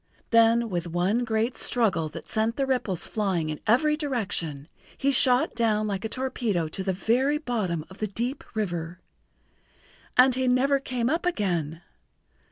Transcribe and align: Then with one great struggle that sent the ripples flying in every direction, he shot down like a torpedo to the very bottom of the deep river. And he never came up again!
Then 0.31 0.69
with 0.71 0.87
one 0.87 1.23
great 1.23 1.59
struggle 1.59 2.09
that 2.09 2.27
sent 2.27 2.55
the 2.55 2.65
ripples 2.65 3.05
flying 3.05 3.49
in 3.49 3.59
every 3.67 3.95
direction, 3.95 4.67
he 4.97 5.11
shot 5.11 5.53
down 5.53 5.85
like 5.85 6.03
a 6.03 6.09
torpedo 6.09 6.67
to 6.69 6.83
the 6.83 6.91
very 6.91 7.37
bottom 7.37 7.85
of 7.87 7.99
the 7.99 8.07
deep 8.07 8.43
river. 8.55 8.99
And 10.17 10.33
he 10.33 10.47
never 10.47 10.79
came 10.79 11.07
up 11.07 11.23
again! 11.23 11.83